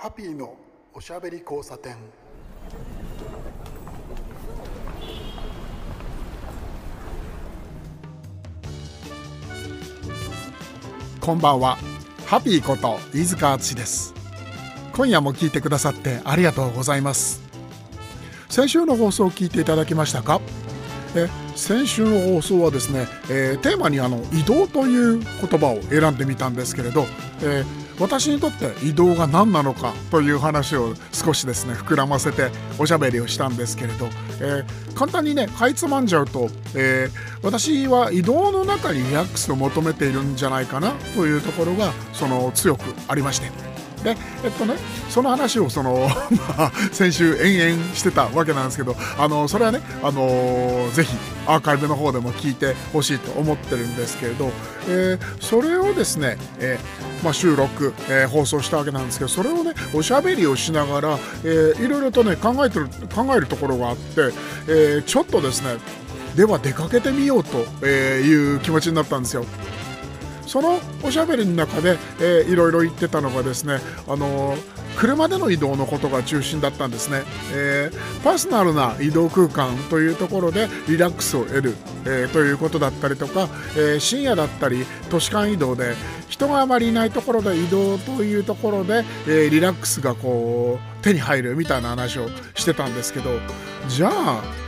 [0.00, 0.54] ハッピーの
[0.94, 1.96] おしゃべり交差点。
[11.20, 11.78] こんばんは。
[12.26, 14.14] ハッピーこと飯塚敦です。
[14.92, 17.42] 今夜も聞いてくださってありがとうございます。
[18.48, 20.40] 先週の放送を聞いていただきましたか？
[21.16, 21.26] え
[21.56, 25.26] 先週の放送はですね、えー、テーマにあの移動という言
[25.58, 27.04] 葉を選んでみたんですけれど、
[27.42, 34.06] えー、私にとって移動が何なのかという話を少しですね膨らませておしゃべりをしたんですけれど、
[34.40, 37.08] えー、簡単にねかいつまんじゃうと、え
[37.42, 43.67] 私は移動の中にリラックスを求めているんじゃないかなというところがその強くありまして。
[44.02, 44.74] でえっとね
[45.08, 46.08] その話をその、
[46.58, 51.16] まあ、先週延々してたわけなんですけどあのそれはねあのぜひ
[51.46, 54.50] アーカイブの方でも聞いてほしいと思ってるんですけれど、
[54.88, 64.30] えー、それをですね、えー、まあ、収録、えー、放送したわけなんですけどそれをねおしゃべりをしながら、えー、いろいろとね考えてる考えるところがあって、
[64.68, 65.76] えちょっとですね
[66.36, 69.44] では出かけてみようという気持ちになったんですよ。
[70.48, 74.56] そのおしゃべりの中で、えー、いろいろ言ってたのがですね、あの、
[74.98, 85.94] 車での移動のことが中心だったんですね、えー、パーソナルな移動空間というところでリラックスを得る、えー、ということだったりとか、えー、深夜だったり都市間移動で
[86.28, 93.30] 人があまりいないところで移動というところで、えリラックスがこう手に入るみたいな話をしてたんですけど
[93.88, 94.67] じゃあ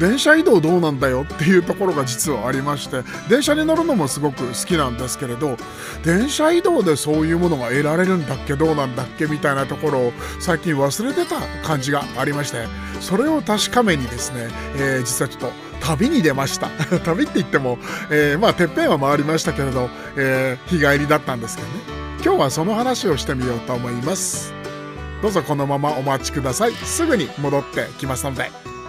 [0.00, 5.56] 電車移動どうなんだよっていうところが実はありまして電車に乗るのもすごく好きなんですけれど
[6.02, 12.64] 電車移動でそういうものが得られるんだっけどうなんだっけみたいなところを最近忘れてた感じがありまして
[13.00, 16.68] それを確かめにですね、えー、実はちょっと旅に出ました。
[17.04, 17.78] 旅って言っても、
[18.10, 21.74] えー、まあてっぺんは回りましたけれど、えー、日帰りだったんですけどね。
[22.22, 24.52] 今日はその話をしてみようと思います。
[25.22, 26.72] どうぞこのままお待ちください。
[26.72, 28.79] すぐに戻ってきますので。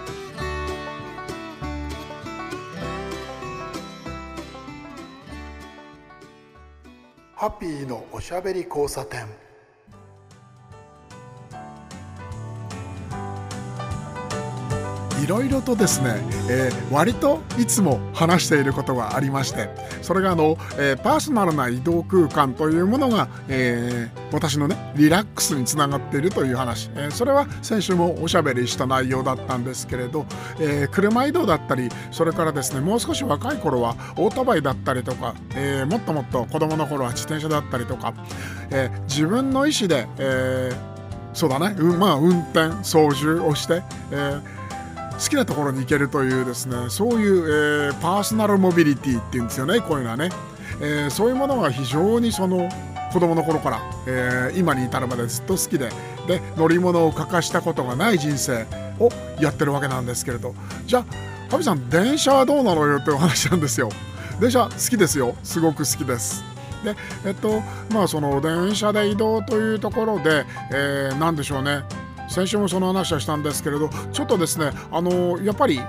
[7.42, 9.26] ハッピーのおしゃべり交差点。
[15.32, 16.16] ろいろとですね、
[16.50, 19.70] えー、割といつも話していることがありまして
[20.02, 30.26] それがあの、えー、パーソナルな移動空間というものが、えー、私のねリラックスにつながっているという話、えー、それは先週もおしゃべりした内容だったんですけれど、
[30.60, 38.14] えー、車移動だったりそれからですねもう少し若い頃はオートバイだったりとか、えー、もっともっと子供の頃は自転車だったりとか、
[38.70, 40.76] えー、自分の意思で、えー、
[41.34, 43.82] そうだね、う、まあ運転操縦をして、
[44.12, 44.61] えー
[45.22, 50.30] 好きなところに行けるというですねそういう、えー、パーソナルモビリティっていうんですよねこういうのはね、
[50.82, 52.68] えー、そういうものが非常にその
[53.14, 55.90] 子供の頃から、えー、今に至るまでずっと好きで
[56.28, 58.66] で乗り物を欠かしたことがない人生
[59.00, 60.54] をやってるわけなんですけれど。
[60.86, 61.06] じゃあ
[61.50, 63.90] ハビさん電車はどうなのよってお話なんですよ。
[64.40, 65.36] 電車好きですよ。
[65.44, 66.44] すごく好きです。
[66.84, 66.96] で
[67.26, 67.62] えっと
[67.92, 71.84] まあその電車で移動というところで、えー、何でしょうね。
[72.32, 75.82] 先週もその話はしたんですけれどちょっとですねあのやっぱり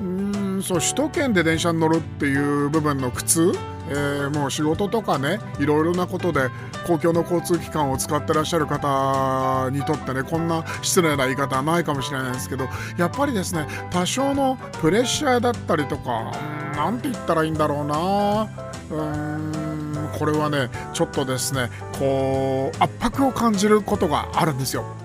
[0.00, 3.52] うんそう首都圏で電車に乗るっていう部分の苦痛
[3.86, 6.48] えー、もう仕事とかねいろいろなことで
[6.86, 12.66] 公共の交通機関を使ってらっしゃる方にとってねこんな失礼な言い方はないかもしれないですけど
[12.96, 16.32] やっぱりですね多少のプレッシャーだったりとか
[16.76, 18.48] 何て言ったらいいんだろうな
[18.90, 21.68] うんこれはねちょっとですね
[21.98, 25.03] こう圧迫を感じることがあるんですよ。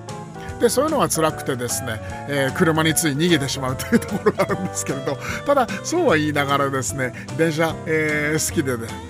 [0.59, 9.09] でそういうのが辛くてですね、えー、車につい逃げてしまうというところがあるんですけれどただそうは言いながらですね電車、えー、好きでね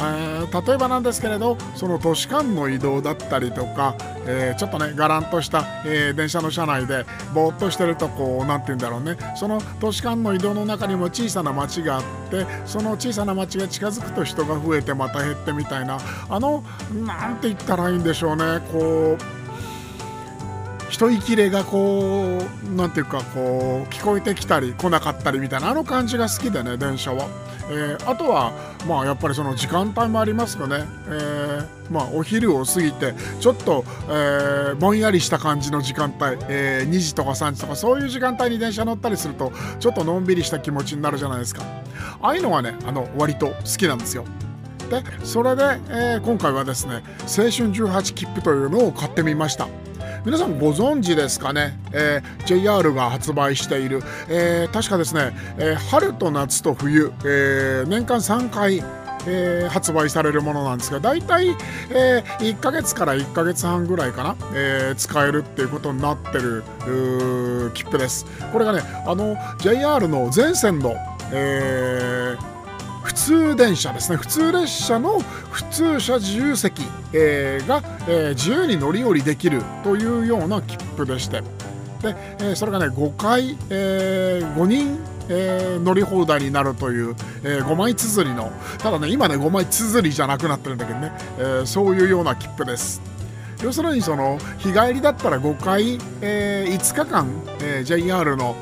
[0.00, 3.94] 例えばなんですけれどその都市間の移動だったりとか、
[4.26, 9.18] えー、ちょっとねがらんとした、えー、電車の車内でぼーっとしてるとこう何て言うんだろうね。
[9.36, 15.98] その都市間の移動の中にも小さな町があってその小さな町が近づくと人が増えてまた減ってみたいな
[16.30, 16.64] あの
[17.04, 18.60] 何て言ったらいいんでしょうね。
[18.72, 19.39] こう
[20.90, 27.28] 一息れがこう何ていうかこう聞こえてきたり来なかったりみたいなあの感じが好きでね電車は。
[27.72, 28.52] えー、あとは
[28.88, 41.62] まあやっぱりその時間帯もありますよね、えー、まあ、お昼を過ぎてちょっと、えー、ぼんやりした感じの時間帯、え2時とか3時とかそういう時間帯に電車乗ったりするとちょっとのんびりした気持ちになるじゃないですか。
[42.20, 44.24] ああいうのはねあの割と好きなんですよ。
[44.90, 49.68] でそれで、え今回はですね青春18切符というのを買ってみました。
[50.24, 58.82] 皆さんご存知ですかね、えー、JR が発売している、えー、確かですね、えー、春と夏と冬、えー、年間3回
[59.26, 61.50] えー、発売されるものなんですが大体、
[61.90, 66.64] えー、1ヶ月から1ヶ月半ぐらいかな、えー、使えるっていうことになってる
[67.74, 68.24] 切符です。
[68.50, 70.94] これがねあの JR の全線の、
[71.32, 72.59] えー
[73.10, 74.16] 普通電車ですね。
[74.16, 81.40] 普通列車の普通車自由席、えー、が、えー、自由に乗り降りできるというような切符でして。
[82.02, 84.98] で、えー、それがね5回、えー、5人
[85.32, 87.14] えー、乗り放題になるという、
[87.44, 93.00] えー、5枚綴りのただね今ね5枚綴りじゃなくなってるんだけどね、えー、そういうような切符です。
[93.62, 97.28] 要するにその日帰りだったら5回、えー、5日間、
[97.60, 98.56] えー、JR の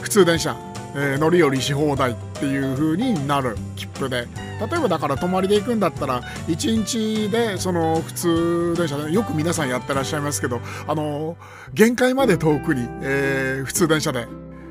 [0.00, 0.56] 普通電車、
[0.96, 4.26] えー、乗り降りし放題っていう風になる切符で
[4.58, 11.36] 例えばだから泊まりで行くんだったら1日でその普通電車でよく皆さんやってらっしゃいますけどあの
[11.74, 14.26] 限界まで遠くに、えー、普通電車で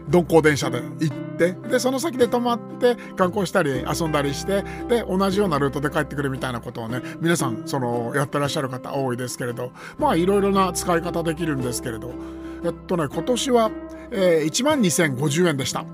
[0.08, 12.14] 鈍行電車で行ってでその先で泊まって観光したり遊んだりしてで同じようなルートで帰ってくるみたいなことをね皆さんそのやってらっしゃる方多いですけれどまあいろいろな使い方できるんですけれど
[12.64, 13.72] えっとね今年は、
[14.12, 15.86] えー、1万2050円でした。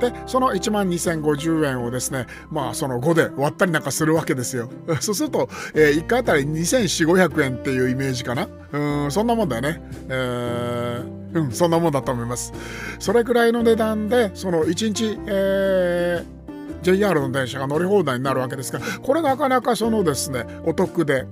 [0.00, 4.70] でその1万2050円をですねまあその5で割ったりなんかするわけですよ。
[5.00, 8.48] そうすると、えー、1回あたり2400500円っていうイメージかな。
[8.70, 9.82] うんそんなもんだよね。
[10.08, 12.52] えー、うんそんなもんだと思います。
[12.98, 16.38] それくらいの値段でその1日えー
[16.82, 21.26] JR の電車が乗り放題になるわけですがこれなかなかそのですねお得で、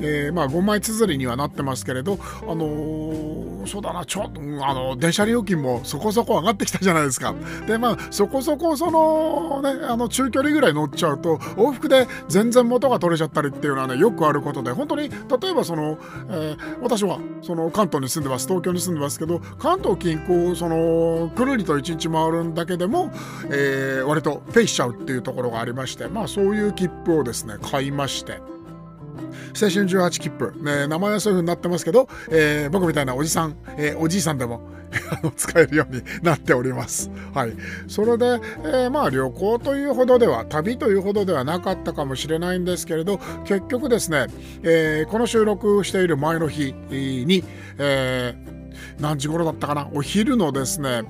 [0.00, 7.34] えー、まあ5枚綴りにはなってますけれどあのー、そうだなちょっとあの電車料金もそこそこ上がってきたじゃないですか
[7.66, 15.98] でまあそこそこそのねあの中距離ぐらい乗っちゃうと往復で全然元が取れちゃったりっていうのはねよくあることで本当に例えばその、
[16.28, 23.10] えー、私はその関東に住んでます東京に住んでますけど関東近郊そのくるりと1日回るんだけでも、
[23.50, 28.55] えー、割とフェイしちゃうっていうところがありましてまあそういう切符をですね買いまして。
[29.60, 34.60] 青春18切符、ね、名前はそういう風になってますけど、えー、僕みたいなおじさん、えー、おじいさんでも
[35.36, 37.10] 使えるようになっております。
[37.34, 37.52] はい。
[37.88, 44.26] それで、えー、まあ旅行というほどでは、旅というほどではなかったかもしれないんですけれど、結局ですね、
[44.62, 47.44] えー、この収録している前の日に、
[47.78, 51.04] えー、何時頃だったかな、お昼のですね、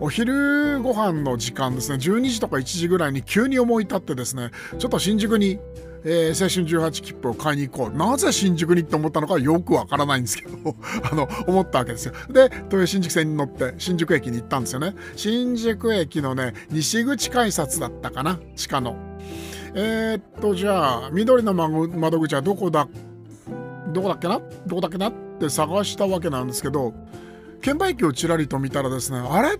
[0.00, 5.60] お昼ご飯の時間ですね12時とか1時ぐらいに急に思い立ってですねちょっと新宿に、
[6.04, 7.96] えー、青春18切符を買いに行こう。
[7.96, 10.76] なぜ新宿にって思ったのかよくわからないんですけど
[11.10, 12.12] あの思ったわけですよ。
[12.30, 14.94] で豊新宿線に乗って新宿駅に行ったんですよね。
[15.16, 18.38] 新宿駅のね西口改札だったかな？
[18.54, 18.96] 地下の。
[19.74, 22.86] えー、っとじゃあ緑の窓口はどこだ？
[23.92, 24.40] どこだっけな？
[24.66, 25.08] どこだっけな？
[25.08, 26.92] って探したわけなんですけど
[27.64, 29.58] 券売機をちらりと見たらですね、あれ？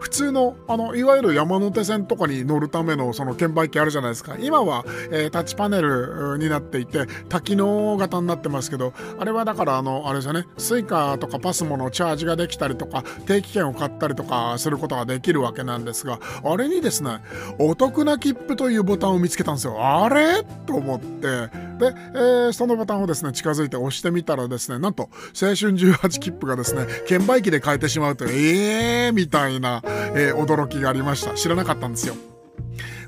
[0.00, 4.36] 普通の、あの、いわゆる山手線とかに乗るためのその券売機あるじゃないですか。
[4.40, 17.18] 今は、えー、タッチパネルになっていて、多機能型になってますけど、あれはだからあの、あれですよね、 Suica とか PASMO のチャージができたりとか、定期券を買ったりとかすることができるわけなんですが、あれにですね、
[17.58, 19.76] お得な切符というボタンを見つけたんですよ。
[19.78, 20.42] あれ？
[20.66, 21.50] と思って、
[21.82, 31.34] で、えー、そのボタンをですね、近づいて押してみたらですね、なんと、青春18切符がですね、券売機で買えてしまうと、えーみたいな、えー、驚きがありました。
[31.34, 32.14] 知らなかったんですよ。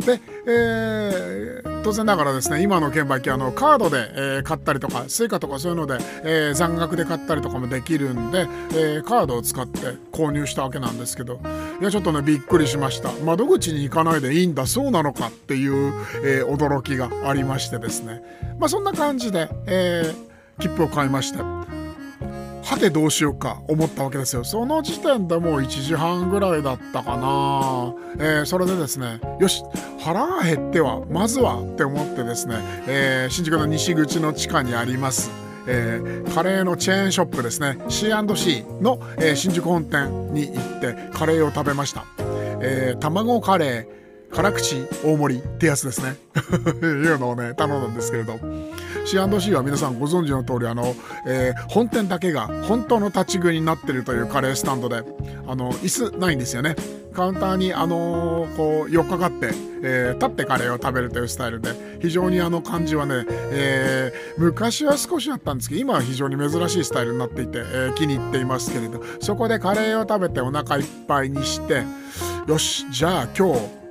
[0.05, 9.79] で、えー、当然ながらですね今の券売機あのカードで、えー、買ったりとか Suica とかそういうので、えー、残額で買ったりとかもできるんで、えー、カードを使って
[10.13, 11.41] 購入したわけなんですけど
[11.81, 18.23] いやちょっとねびっくりしました窓口に行かないでいいんだそうなのかっていう、えー、驚きがありましてですね
[18.59, 21.39] まあそんな感じで、えー、切符を買いまして
[22.65, 24.43] はてどうしようか思ったわけですよ。
[24.43, 29.63] その時点でもう1時半ぐらいだったかな、えー、それでですねよし
[30.01, 32.57] 腹が減ってはまずはって思ってですね、
[32.89, 35.31] えー、新宿の西口の地下にあります
[35.67, 37.79] えー、カレーのチェーンショップですね。
[37.89, 42.05] C&C の、えー、新宿本店に行ってカレーを食べました、
[42.61, 46.17] えー、卵カレー辛口大盛りってやつですね。
[46.83, 48.35] いうのをね頼んだんですけれど。
[49.05, 50.95] C&C は皆さんご存知の通りあの、
[51.27, 55.03] えー、本店だけが本当の立ち食いになってるというカレースタンドで
[55.47, 56.75] あの椅子ないんですよね。
[57.13, 59.51] カウンターにあのー、こう寄っかかって、
[59.83, 71.85] えー、立ってカレーを食べるというスタイルで非常にあの感じはね、えー、昔は少しあったんですけど今は非常に珍しいスタイルになっていて、えー、気に入っていますけれどそこでカレーを食べてお腹いっぱいにして
[72.49, 73.84] よしじゃあ今日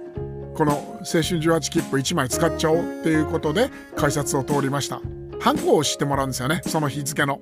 [0.55, 5.01] この青春18切符1枚使っちゃおうっていうことで改札を通りました。
[5.39, 7.41] ハンコをしてもらうんですよねその日付の。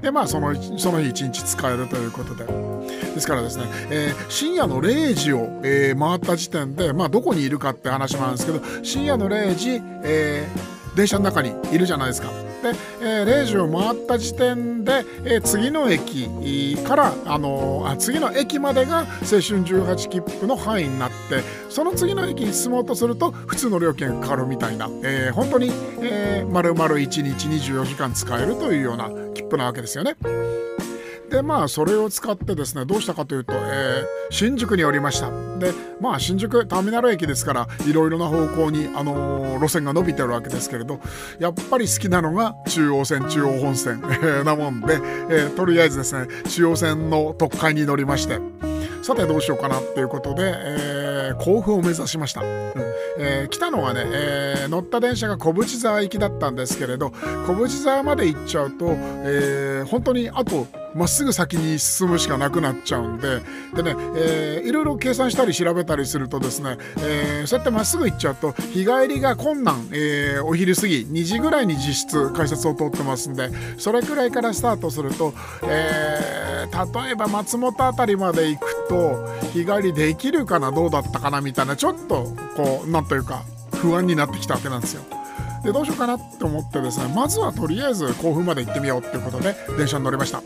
[0.00, 2.46] でまあそのその日一日使えるということで。
[3.14, 12.30] ですからですね、えー、深夜の0時を、えー、回った時点で、まあ、どこにいるかって話なんですけど深夜の0時、えー、電車の中にいるじゃないですか。
[12.64, 30.16] で、えー、0時を回った時点で、えー、次の駅から、あのー、次の駅までが青春18切符の範囲になってその次の駅に進もうとすると普通の料金がかかるみたいな、えー、本当に、えー、丸々1日24時間使えるというような切符なわけですよね。
[31.34, 35.32] でまあそれを使ってですねどうしたかというと、えー、新宿におりました。
[35.58, 41.00] でまあ新宿ターミナル駅ですからいろいろな方向に、あのー、路線が伸びてるわけですけれど
[41.40, 48.38] やっぱり好きなのが中央線中央本線えなもんで、え、とりあえずですね中央線の特快に乗りまして
[49.02, 52.46] さてどうしようかなっていうことで、えー、甲府を目指しました、うん。
[53.18, 57.10] えー、来たのはね、えー、乗った電車が小淵沢行きだったんですけれど
[57.46, 63.40] 小淵沢まで行っちゃうと、えー、本当にあとまっすぐ先に進むしかなくなっちゃうんで
[63.74, 75.34] でね、えー、いろいろ計算したり調べたりするとですね、えー、そうやってまっすぐ行っちゃうと日帰りが困難、えー、お昼過ぎ2時ぐらいに実質改札を通ってますんでそれくらいからスタートすると、
[75.64, 85.02] えー、例えば松本辺りまで行くと日帰りできるかなどうだったかなみたいなちょっとこうなんというか不安になってきたわけなんですよ。
[85.62, 90.42] でどうしようかなって思ってですねまずはとりあえず甲府まで行ってみようっていうことで電車に乗りました。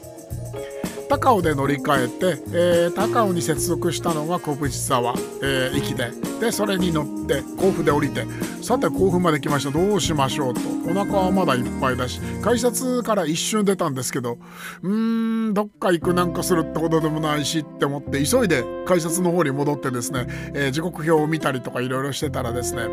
[1.09, 6.11] 高尾で乗り換えて、えー、高尾に接続したのが小淵沢、えー、駅で。
[6.39, 8.25] でそれに乗って甲府で降りて
[8.63, 9.71] さて甲府まで来ました。
[9.73, 10.61] どうしましょうと。
[10.89, 14.39] お腹はまだいっぱいだし改札から一瞬出たんですけど
[14.83, 22.85] うーんどっか行くなんかするってことでもないしって思って急いで改札の方に戻ってですね、えー、時刻表を見たりとかいろいろしてたらですね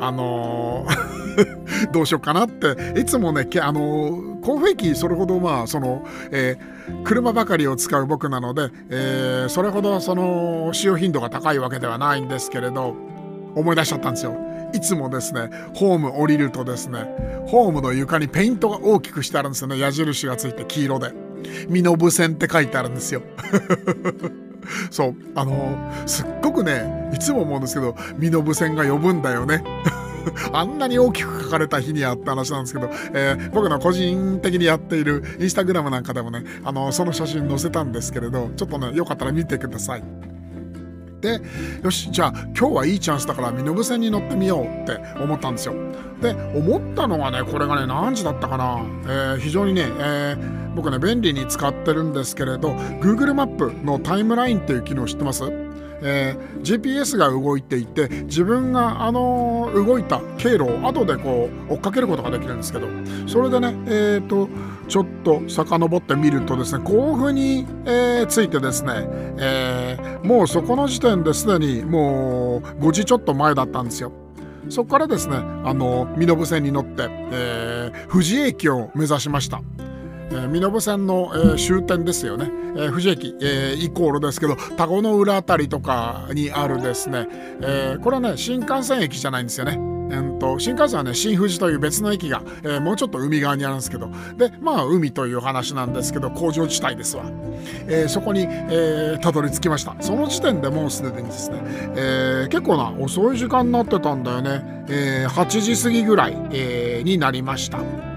[0.00, 1.27] あのー、
[1.92, 12.94] どうしようかなっていつもねあの、甲府駅それほどまあその、えー、車ばかりを使う僕なので、えー、それほどその使用頻度が高いわけではないんですけれど
[13.54, 14.36] 思い出しちゃったんですよ。
[14.74, 17.06] いつもですねホーム降りるとですね
[17.46, 21.12] ホームの床にペイントが大きくしてあるんですよね矢印がついて黄色で
[21.70, 23.22] 「身延線」って書いてあるんですよ。
[24.90, 29.64] そうあのすっごくねいつも思うんですけど身延線が呼ぶんだよね。
[30.52, 40.02] あんなに大きく書かれた日にあった話なんですけど、えー、僕の個人的にやっているインスタグラムなんかでもね、あのその写真載せたんですけれど、ちょっとね、よかったら見てください。
[41.20, 41.40] で
[41.82, 45.74] よしじゃあ今日はいいチャンスだから身延線に乗ってみようって思ったんですよ。
[46.20, 52.70] で思ったのがねこれがね何時だったかな、えー、非常にね、えー、僕ね便利に使ってるんですけれど
[53.00, 55.67] Google マップのタイムラインっていう機能知ってます？
[56.02, 62.88] えー、GPS が動いていて自分が、あの、動いた経路を後でこう追っかけることができるんですけど
[63.26, 64.48] それでね、えーと、
[64.88, 68.92] ちょっと遡ってみるとですね甲府に、えー、ついてですね、
[69.38, 74.12] えー、もうそこの時点ですでにもう5時ちょっと前だったんですよ。
[74.68, 79.62] そこからですね、あの、身延線に乗って、えー、富士駅を目指しました。
[80.30, 87.26] え、身延線の、えー、終点ですよね、えー、富士駅、えー、イコールですけど田子の浦辺りとかにあるですね、
[87.60, 89.78] えー、これはね新幹線駅じゃないんですよね。
[90.10, 94.10] えー、と新幹線はね新富士という別の駅が、えー、もうちょっと海側にあるんですけど。
[94.36, 97.24] でまあ海という話なんですけど工場地帯ですわ、
[97.86, 99.96] えー、そこに、えー、たどり着きました。
[100.00, 101.60] その時点でもうすでにですね、
[101.96, 108.07] えー、結構な遅い時間になってたんだよね、えー、8時過ぎぐらい、えー、になりました。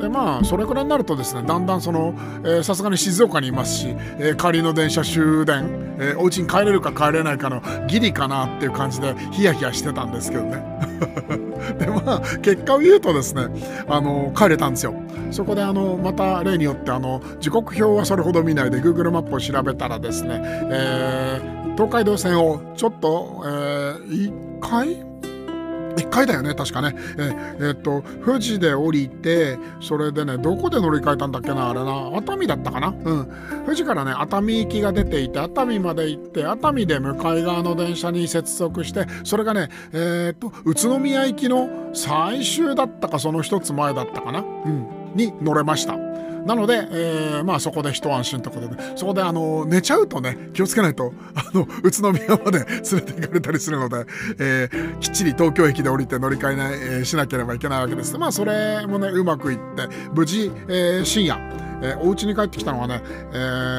[0.00, 2.14] でまあそれくらいになるとですねだんだんその
[2.62, 3.88] さすがに静岡にいますし、
[4.18, 10.80] えー、帰りの電車終電、えー、お家に帰れるか帰れないかのギリかなっていう感じでヒヤヒヤしてたんですけどね。
[11.78, 13.46] でまあ結果を言うとですね
[13.88, 14.94] あの帰れたんですよ。
[15.30, 25.09] そこであのまた例によってあの時刻表はそれほど見ないで Google マップを調べたらですね、えー、東海道線をちょっと、えー、1回
[25.96, 26.94] 1回だよね確かね。
[27.18, 32.10] ええ、っと富士で降りてそれでねどこで乗り換えたんだっけなあれな。
[32.16, 32.88] 熱海だったかな？
[32.88, 33.28] うん。
[33.64, 44.40] 富士からね熱海行きが出ていて熱海まで行って熱海で向かい側の電車に接続してそれがねえー、っと宇都宮行きの最終だったかその一つ前だったかな？
[44.40, 44.86] うん。
[45.14, 45.96] に乗れました。
[46.46, 54.06] なので、えー、まあそこで一安心ということで、そこであの寝ちゃうとね、気をつけないと、あの、宇都宮まで 連れて行かれたりするので、
[54.38, 58.16] えー、きっちり東京駅で降りて乗り換えない、えー、しなければいけないわけです。
[58.18, 61.38] まあそれもね、うまくいって、無事、えー、深夜、
[61.82, 63.36] えー、お家に帰ってきたのはね、え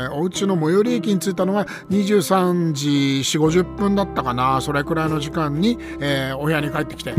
[0.10, 2.90] ー、お家の最寄り駅に着いたのが23時
[3.22, 7.14] 4 5 0分だったかなそれくらいの時間に、えー、お部屋に帰ってきて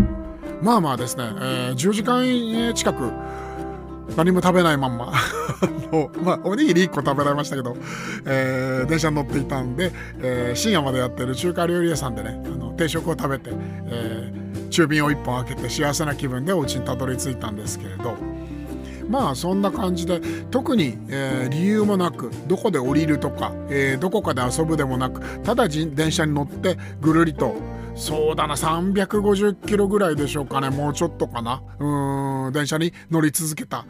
[0.62, 3.10] まあまあですね、えー、10時間近く
[4.16, 5.12] 何も食べないまんま。
[5.92, 7.76] の、まあ、おにぎり1個食べられましたけど、
[8.24, 13.50] えー、電車に乗っていたんで、えー、深夜までやってる中華料理屋さんでね、あの定食を食べて、
[13.86, 18.16] えー、中瓶を1本開けて幸せな気分でお家にたどり着いたんですけれど、
[19.08, 27.54] まあそんな感じで特に、えー、理由もなくどこで降りるとか、えー、どこかで遊ぶでもなくただ電車に乗ってぐるりと
[27.94, 33.84] そうだな350キロぐらいでしょうかねもうちょっとかなうん電車に乗り続けた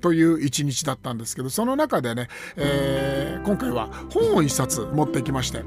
[0.00, 5.64] という一日だったんですけどその中でね、えー、今回は本を一冊持ってきまして。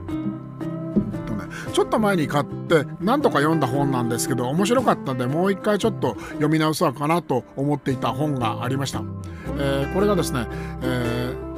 [1.74, 9.01] ちょっと前に買って何とか読んだ本なんですけど面白かったんでもう一回ちょっと読み直そうかなと思っていた本がありました。
[9.58, 10.48] えー、これがですね、
[10.81, 11.50] えー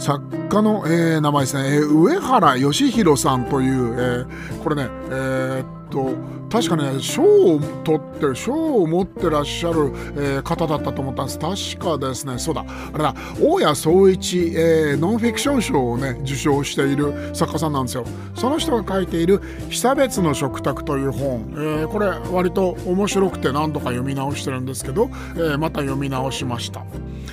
[0.00, 6.14] 作家の、えー、名前ですね、えー、上原義弘さんという、えー、これね、えー、と
[6.50, 11.76] 確かね賞を取って賞を持ってらっしゃる、えー、方だったと思ったんです。
[11.78, 12.38] 確かですね。
[12.38, 12.64] そうだ。
[12.92, 13.14] あれだ。
[13.40, 18.04] 大谷総一、えー、ノンフィクション賞をね受賞している作家さんなんですよ。
[18.34, 26.84] その人が書いている「被差別の食卓」という本、えー、これ割と面白くて何度か読み直してるんですけど、えー、また読み直しました。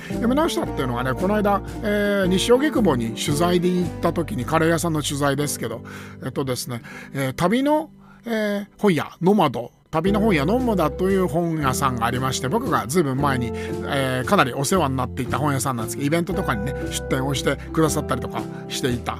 [0.08, 5.82] 読み直したっていうのはねこの間、えー、西荻窪に取材で行った時にカレー屋さんの取材ですけど
[6.24, 7.90] えっとですね、えー、旅の
[8.28, 9.72] えー、本屋ノマド。
[9.90, 19.18] 旅の本屋ノモダという本屋さんがありまして僕がずいぶん前に、えー、かなりお世話になっていた本屋さんなんですけどイベントとかにね出店をしてくださったりとかしていた。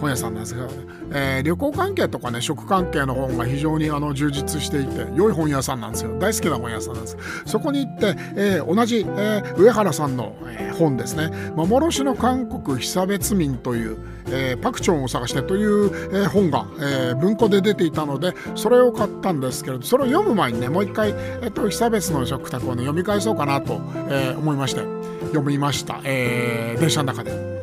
[0.00, 0.72] 本屋さんなんですけど、ね、
[1.12, 6.18] えー、旅行関係とかね食関係の本が非常にあの充実していて良い本屋さんなんですよ。
[6.18, 7.16] 大好きな本屋さんなんです。
[7.46, 13.98] そこに行って、えー、同じ、えー、上原さんの、え本ですね「幻の韓国被差別民」という、
[14.30, 24.80] えパクチョンを探してという、え本が、え文庫で出ていたのでそれを買ったんですけれどそれを読む前にねもう一回、えっと、被差別の食卓をね読み返そうかなと、え思いまして
[25.28, 27.59] 読みました、え電車の中で。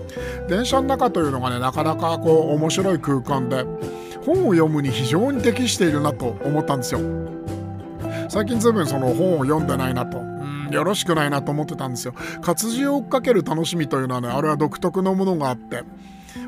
[0.48, 3.64] 電車の中というのがねなかなかこう面白い空間で
[4.26, 7.02] 本を読むに非常に適しているなと思ったんですよ。
[8.30, 10.22] 最近ずいぶんその本を読んでないなと
[10.72, 12.14] よろしくないなと思ってたんですよ。
[12.42, 15.84] 活字を追っかける楽しみというのはねあれは独特のものがあって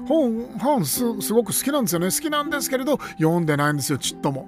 [0.07, 2.07] 本本すごく好きなんですよね。
[2.07, 4.47] 好きなんですけれど読んでないんですよちっとも。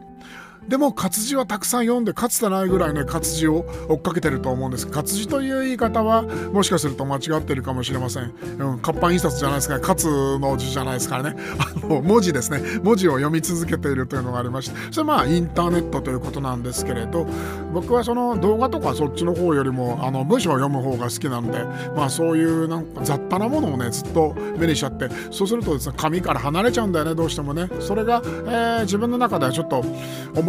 [0.68, 4.88] でも活字はたくさん読んでかつてないぐらいね活字を追っかけてると思うんです。
[4.88, 9.80] 活字という言い方はもしかすると間違ってるかもしれません、うん、活版印刷じゃないですか。
[9.80, 11.36] 活の字じゃないですからね。
[11.60, 12.62] あの文字ですね。
[12.84, 14.76] 文字を読み続けているというのがありまして。
[14.92, 17.26] それまあインターネットということなんですけれど
[17.74, 27.70] 僕はその動画とかそっちの方よりもあの文章を読む方が好きなんでまあそういうなんか雑多なものをねずっと目にしちゃってそうするとですね紙から離れちゃうんだよねどうしてもね。
[27.80, 29.84] それが、えー、自分の中ではちょっと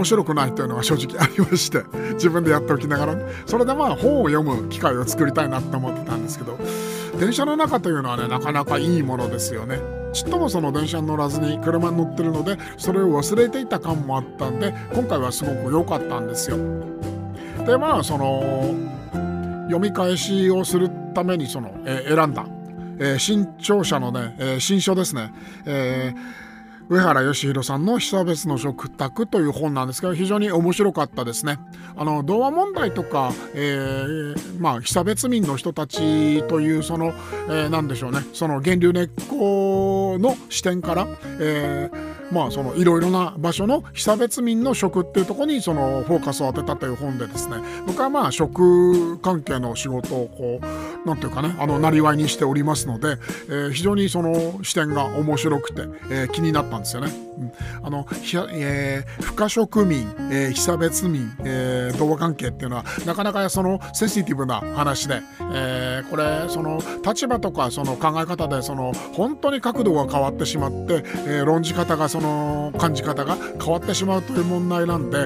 [0.02, 1.84] 面白くないというのが正直ありまして
[2.14, 6.58] 自分でやっておきながらそれでまあ本を読む機会を作りたいなって思ってたんですけど
[7.20, 9.78] 電車の中というのはねなかなかいいものですよね。
[10.12, 16.58] ちっともその電車に乗らずに車に乗ってるのでそれを忘れていた感もあったんで今回はすごく良かったんですよ。
[17.64, 18.74] でまあその
[19.66, 22.44] 読み返しをするためにその、えー、選んだ、
[22.98, 25.32] えー、新潮社のね、えー、新書ですね、
[25.64, 26.41] えー
[26.92, 31.58] 上原義弘さんの「被差別の食卓」という本なんですけど非常に面白かったですね。
[31.96, 37.14] あの童話問題とか、えー、まあ被差別民の人たちというその、
[37.48, 41.08] えー、何でしょうねその源流根っこの視点から、
[41.40, 53.18] えーまあそのいろいろな場所の被差別民の食っていうところにそのフォーカスを当てたという本でですね僕はまあ食関係の仕事をこうなんていうかねあのなりわいにしておりますので、
[53.48, 57.12] えー、非常にその視点が面白くて、えー、気になったんですよね。
[57.38, 72.21] うん、あのひ、えー、不可食民、えー、被差別民、えー、同和関係っていうのはなかなかそのセンシティブな話で、えー、これその立場とかその考え方でその本当に角度が変わってしまって、えー、論じ方がその
[72.78, 75.24] 感じ方が変わってしまうという問題なんで、え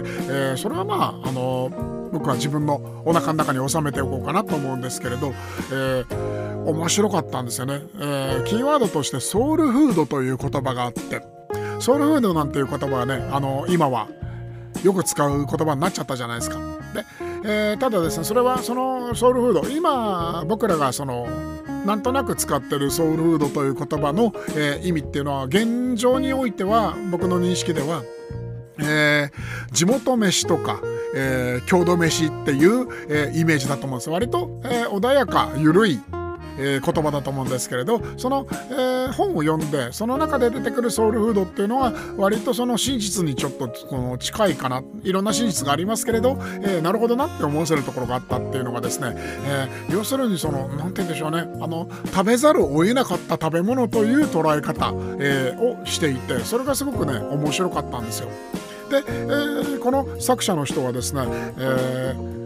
[0.54, 1.70] ー、それはまああの
[2.12, 5.32] 僕は自分のお腹の中に収めておこうかなと思うんですけれど、
[5.72, 11.22] えー、面白かったんですよね、えー、キーワードとしてソウルフードという言葉があって
[11.80, 14.08] ソウルフードなんていう言葉はねあの今は
[14.82, 16.58] よく使う言葉になっちゃったじゃないですか。
[16.94, 17.04] で、
[17.44, 21.26] えー、ただですねそれはそのソウルフード今僕らがその
[21.86, 28.02] なんとなく使ってるソウルフードという言葉の、えー、意味っていうのは現状においては僕の認識では、
[28.80, 30.80] えー、地元飯とか、
[31.14, 34.10] えー、郷土飯っていう、えー、イメージだと思うんです。
[34.10, 36.00] 割と、えー、穏やか緩い
[36.58, 58.28] えー、言葉だと思うんですけれどその、えー、本を読んでその中で出てくるソウルフードっていうのは割とその真実にちょっとこの近いかないろんな真実がありますけれど、えー、なるほどなって思わせるところがあったっていうのがですね、えー、要するにその何て言うんでしょうねあの食べざるを得なかった食べ物という捉え方、えー、をしていてそれがすごくね面白かったんですよ。
[58.90, 61.22] で、えー、この作者の人はですね、
[61.58, 62.45] えー、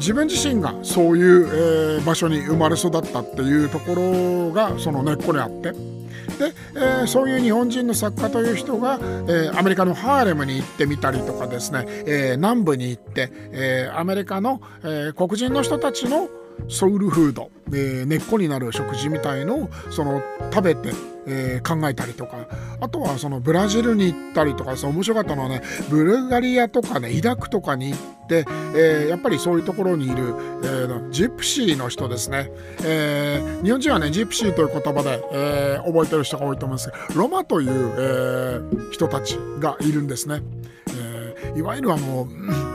[0.00, 5.72] 自分自身がそういう、えー、場所に生まれ育ったっていうところがその根っこにあって。
[5.72, 16.28] で、えー、そういう日本人の作家という人が、えー、アメリカのハーレムに行ってみたりとかですね、えー、南部に行って、えアメリカの、え黒人の人たちの
[16.68, 20.92] ソウルフード、えー、根っこになる食事みたいのをその食べて、
[21.26, 22.46] えー、考えたりとか
[22.80, 32.50] あとはそのブラジルに行ったりとかそ面白かったのはねブルガリアとかねイラクとかに行って、えー、やっぱりそういうところにいる、えー、ジプシーの人ですね、
[32.84, 40.42] えー、日本人はねジプシーという言葉で、えー、覚えてる人が多いと思うんですけどロマという、えー、人たちがいるんですね。
[40.88, 42.26] えー、いわゆるあの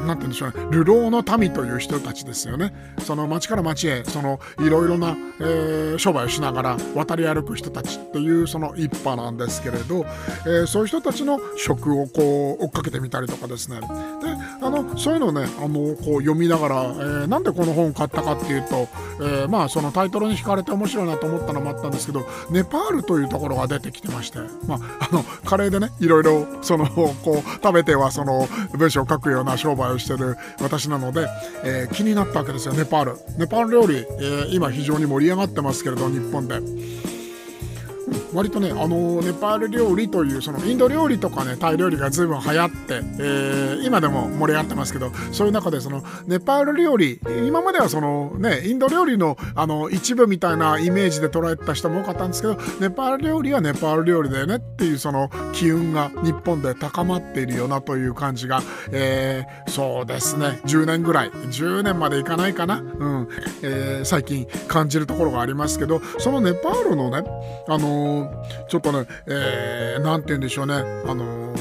[0.06, 0.68] 何て言うんでしょうね。
[0.72, 2.74] 流浪の民という人たちですよね。
[3.00, 10.06] その町から町へそのいろいろな、えー、商売をしながら渡り歩く人たちっていうその一派なんですけれど、
[10.46, 13.80] えー、そういう人たちの食をこう追っかけてみたりとかですね。
[13.80, 13.88] で
[14.62, 18.88] あのそういうのをねあのこう読みながら、えー、なんでこの本を買ったかっていうと、
[19.22, 31.28] えー、まあそのタイトルに惹かれて面白いなと思ったのもあったんですけどネパールというところが出てきてましてまああのカレーでねいろいろそのこう食べてはその文章を書くような商売をしてる私なので、
[31.64, 36.60] えー、気になったわけですよネパールネパール料理、えー、今非常に盛り上がってますけれど日本で。
[38.36, 60.60] 割とねあのネパール料理というそのインド料理とかねタイ料理が随分流行って、えー、今でも盛り上がってますけどそういう中でそのネパール料理今まではそのねインド料理のあの一部みたいなイメージで捉えた人も多かったんですけどネパール料理はネパール料理だよねっていうその機運が日本で高まっているよなという感じが、えー、そうですね。
[60.66, 61.32] 10年ぐらい。
[61.32, 63.28] 10年までいかないかな、うん。
[63.62, 67.24] えー、最近感じるところがありますけどそのネパールのね
[67.68, 68.25] あの
[68.68, 71.54] ちょっとね、えー、なんて言うんでしょうね、あの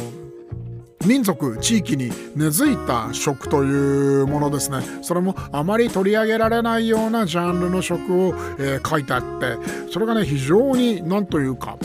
[1.06, 9.58] 民族地域に根付いた食というものですねそれもあまり取り上げられないようなジャンルの食を、えー、書いてあって
[9.90, 11.78] それがね非常に何というか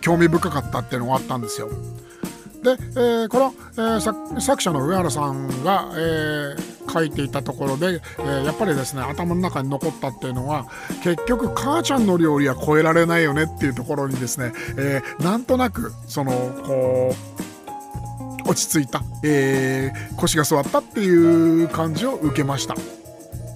[0.00, 1.68] 興味深かったっていうのがあったんですよ。
[2.62, 10.66] で、えー、この、えー、作者の上原さんが、えー、書いていたところで、えー、やっぱりですね頭の中に残ったっていうのは
[11.02, 16.32] 結局母ちゃんの料理は超えられないよねっていうところにですね、えー、なんとなくその
[16.64, 17.14] こ
[18.46, 22.74] う落ち着いた、えー、腰が座ったっていう感じを受けました。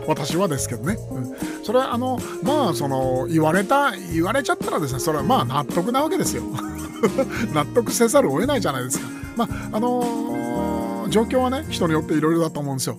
[0.06, 6.42] 私はですけどね、うん、それはあのまあその言われた言われちゃったらですねそれはまあ納得なわけですよ。
[7.52, 9.06] 納得せざるを得ないじゃないですか。
[9.36, 12.98] まああのー、状況はね人によっていろいろだと思うんですよ。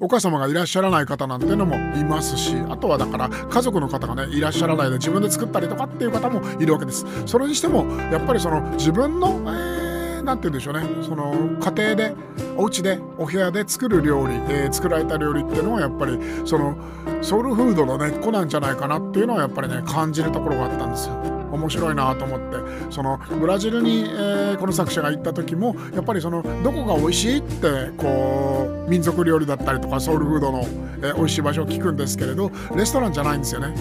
[0.00, 9.87] お母様がいらっしゃらない方なんていうのもいますしあとはだから家族の方がねいらっしゃらないで自分で作ったりとかっていう方もいるわけですそれにしてもやっぱりその自分の、えー、
[10.28, 10.86] なんて言うんでしょうね。
[11.02, 12.14] その家庭で
[12.56, 16.76] お家でお部屋で作る料理、えー、作られた料理っていうのはやっぱりその
[17.22, 21.14] ソウルフードの根っこなんじゃないかなっていうのはやっぱりね感じるところがあったんですよ。
[21.50, 22.58] 面白いなと思って。
[22.90, 33.74] そのブラジルに、えー、この作者が行った時もやっぱりそのどこが美味しいってこう民族料理だったりとかソウルフードの、えー、美味しい場所を聞くんですけれどレストランじゃないんですよね。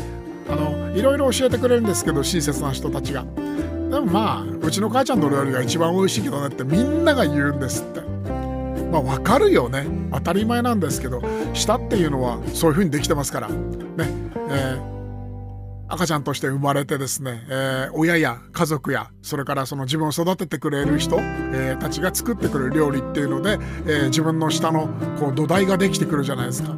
[0.50, 3.26] あのいろいろ教えてくれるんですけど親切な人たちが。
[3.90, 8.02] でもまあうちの母ちゃんの料理が一番美味しいけどねってみんなが言うんですって。
[8.92, 9.86] まあ分かるよね。
[10.12, 11.22] 当たり前なんですけど
[11.54, 13.48] 舌っていうのはそういう風にできてますから。
[13.50, 13.56] ね。
[14.50, 14.97] えー
[15.90, 26.76] 赤ちゃんとして生まれてですね、えー、親や家族やそれからその自分を育ててくれる人、えー、たちが作ってくれる料理っていうので、えー、自分の下のこう土台ができてくるじゃないですか。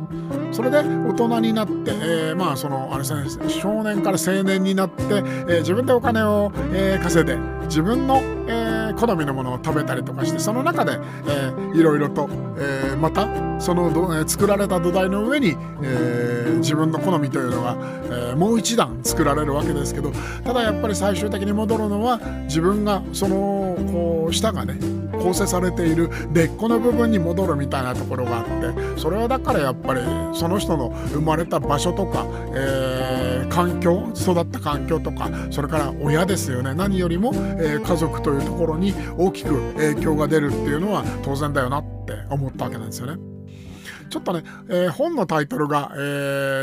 [0.51, 8.68] それで大人になって、えー、まあそのあれですね少年から青年になって、えー、自分でお金を、えー、稼いで自分の、えー、
[8.99, 13.27] 好みのものを食べたりとかしてその中で、えー、いろいろと、えー、また
[13.61, 20.11] そのど、え、作られた土台の上に、えー、自分の好みというのが、えー、もう一段作られるわけですけど
[20.43, 24.77] ただやっぱり最終的に戻るのは自分がそのこう舌がね
[25.19, 30.01] 構成されている根っこの部分に戻るみたいなところがあってそれはだからやっぱり
[30.33, 36.73] その人の生まれた場所とか、えー、環境育った環境とかそれから親ですよね。
[36.73, 43.17] 何よりも、えー、家族というところに大きく影響が出るっていうのは当然だよなって思ったわけなんですよね。
[44.09, 45.99] ちょっとね、えー、本のタイトルが、え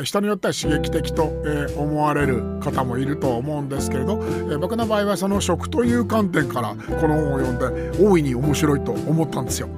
[0.01, 9.69] ー、人によっては刺激的と、えー、思われる方もいると思うんですけれど、え僕の場合はその食という観点からこの本を読んで大いに面白いと思ったんですよ。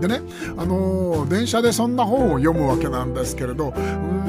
[0.00, 0.22] でね、
[0.56, 3.80] あの、電車でそんな本を読むわけなんですけれどう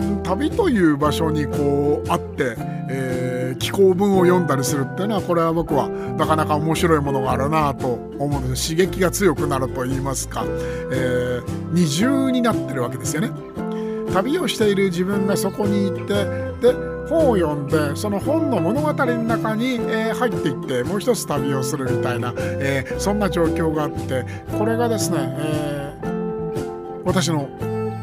[0.06, 2.56] ん旅という場所にこうあって、
[2.90, 7.88] えー、気候文を読んだりするっていうのはこれは僕はなかなか面白いものがあるなと
[8.20, 13.32] 思うんで刺激が強くなると言いますか、えー、二重になってるわけですよね。
[14.14, 16.26] 旅をしている自分がそこに行って
[16.62, 16.74] で
[17.08, 24.26] 本を読んでその本の物語の中に、えー、入っていってもう一つ旅をするみたいな、えー、そんな状況があって
[24.58, 27.50] これがですね、えー、私の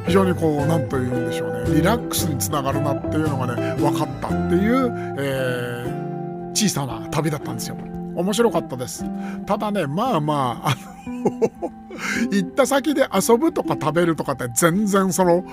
[0.08, 7.76] 非常にこう何と言うんでしょうねリラックスにつながるなっていうのがね分かったっていう、えー、小さな旅だったんですよ。
[8.16, 9.04] 面白かったです。
[9.46, 11.50] ただねまあまああの
[12.32, 15.44] 行った先で遊ぶとか食べるとかって全然その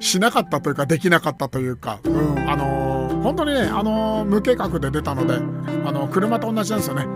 [0.00, 5.36] しなかったというかできなかったというか、うん、あのー、本当にね、あのー、無計画で出たので、
[5.86, 7.06] あのー、車と同じなんですよね。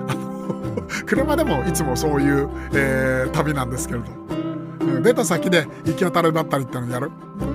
[1.04, 4.06] 車でもいつもそういう、えー、旅なんですけれど、
[5.02, 7.10] 出た先で行き当たりばったりってのをやる。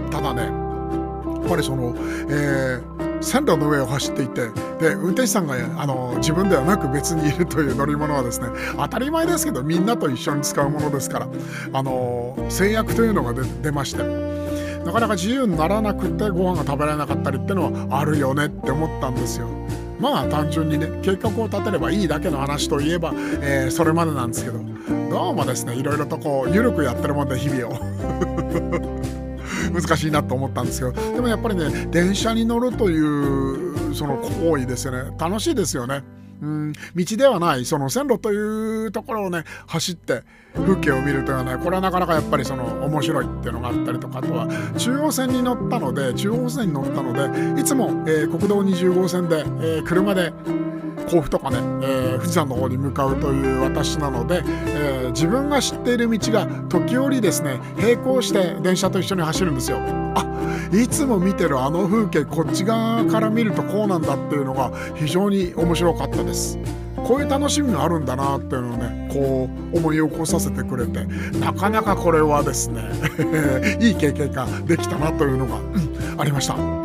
[0.10, 1.96] ただね、やっぱりその、
[2.30, 11.28] えー、線路の上を走っていてで運転手さんがあの自分ではなく別にいるという乗り物はですね当たり前ですけどみんなと一緒に使うものですから
[11.74, 14.04] あの制約というのが出まして
[14.84, 19.48] なかなか自由にならなくてご飯が食べられなかったりってのはあるよねって思ったんですよ。
[20.02, 24.60] まあ単純にね計画を立てればいいだけの話といえば、えー、それまでなんですけど。
[25.12, 27.80] どうもですねいろいろとこう緩くやってるもんで日々を。
[29.72, 31.14] 難しいなと思ったんですけど。
[31.14, 35.12] でもやっぱりね電車に乗るというその行為ですよね。
[35.20, 36.04] 楽しいですよね。
[36.41, 36.73] うん。
[36.73, 40.23] 道ではないその線路というところをね走って
[40.56, 47.13] 風景を見るというのはねこれはなかなかやっぱりその面白いっていうのがあったりとかあとは中央線に乗ったので中央線に乗ったの
[47.56, 50.34] でいつも、えー、国道20号線で、えー、車で
[51.10, 59.80] 甲府とかね、えー、富士山の方に向かうという私なので、えー、自分が知っている道が時折ですね並行して電車と一緒に走るんですよ。
[60.15, 60.25] あ
[60.73, 66.58] いつも見てるあの風景こっち側から見るとこうなんだっていうのが非常に面白かったです。
[66.95, 71.04] こういう楽しみがあるんだなっていうのをねこう思い起こさせてくれて
[71.39, 72.84] なかなかこれはですね
[73.82, 76.81] いい経験ができたなというのが、うん、ありました。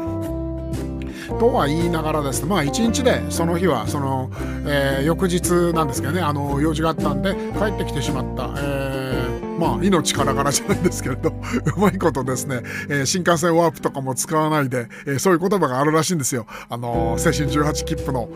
[1.29, 4.31] とは言いながらですねまあ一日でその日はその、
[4.67, 8.55] えー、翌日なんですけどねあの用事があったんで帰ってきてしまった。
[8.59, 11.31] えーまあ命からがらじゃないんですけれど
[11.77, 18.29] うまいことですね、えー、新幹線ワープとかも使わないで、えー、そういう言葉があるらしいんですよあの青春18切符の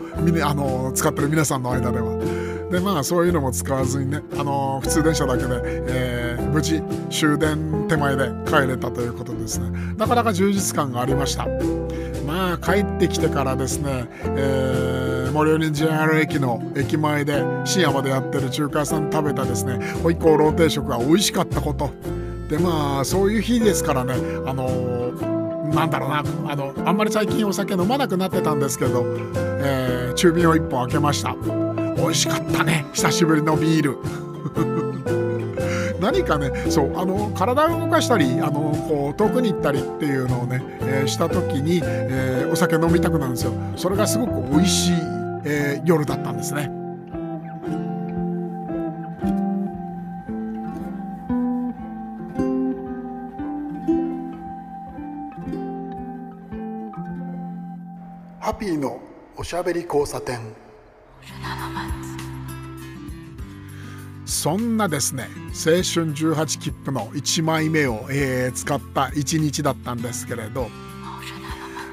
[0.43, 2.11] あの使ってる皆さんの間では。
[2.71, 11.47] でまあそういうのも使わずにね、あの普通電車だけで、えー、無事終電手前で帰れたということですねなかなか充実感がありました
[12.53, 21.91] あ帰ってきてからですね、えー、森鬼 JR 駅の駅前で深夜までやってる中華屋さん食べたですねホイコーロー定食が美味しかったこと。
[22.49, 24.13] でまあそういう日ですからね
[24.45, 31.35] あのー、なんだろうなあのあんまり最近お酒飲まなくなってたんですけど、えー、中瓶を1本開けました。
[31.95, 34.90] 美味しかったね久しぶりのビール。
[36.11, 44.91] 何かねそうあの体を動かしたりあのこう遠くに行ったりっていうのをね、えー、した時に、えー、お酒飲みたくなるんですよそれがすごく美味しい、
[45.45, 46.69] えー、夜だったんですね。
[58.41, 58.99] ハッピーの
[59.37, 60.70] おしゃべり交差点。
[64.41, 70.67] そんなですね青春18切符の1枚目を、えー、使った1日だったんですけれど、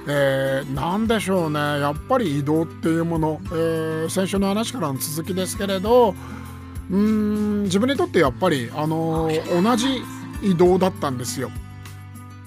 [0.09, 6.15] えー、何でしょうねやっぱり移動っていうもの、えー、先週の話からの続きですけれど
[6.91, 10.03] うん自分にとってやっぱり、あのー、同じ
[10.41, 11.51] 移動だったんですよ。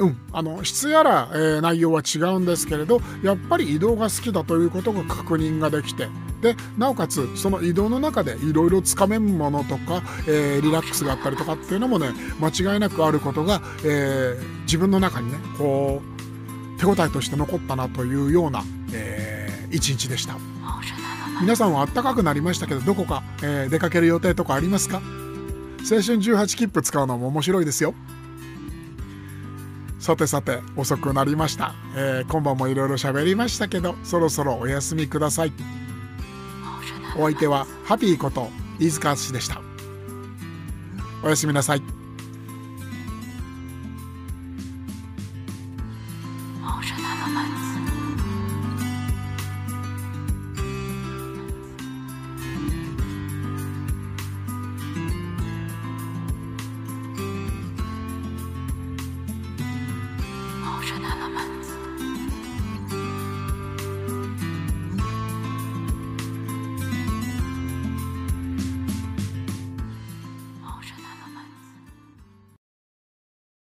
[0.02, 6.10] うん、あの質やら、えー、内容は違うんですけれどやっぱり移動が好きだということが確認ができて
[6.42, 12.10] でなおかつその移動の中でいろいろつかめるものとか、えー、リラックスがあったりとかっていうのもね
[12.40, 16.02] 間違いなくあることが、えー、自分の中にねこ
[16.78, 20.36] う手応えとして残ったなというような、えー、一日でした。
[21.40, 24.98] 皆さんはあったかくなりましたけどどこか、えー、出かける予定とかありますか？
[25.80, 27.94] 青春18切符使うのも面白いですよ
[30.02, 35.54] さてさて遅くなりました、えー、今晩もいろいろ喋りましたけどそろそろお休みください。
[37.16, 39.62] お相手はハピーこと飯塚淳でした。
[41.24, 42.01] おやすみなさい